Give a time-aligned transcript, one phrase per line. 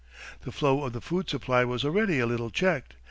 [0.41, 2.95] The flow of the food supply was already a little checked.